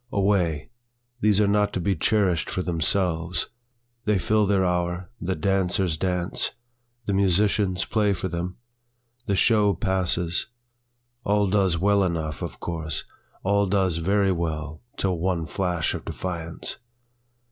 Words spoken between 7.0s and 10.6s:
the musicians play for them, The show passes,